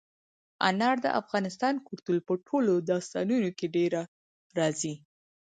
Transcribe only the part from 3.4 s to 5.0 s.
کې ډېره راځي.